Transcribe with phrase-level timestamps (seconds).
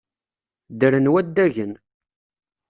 [0.71, 1.73] Ddren waddagen.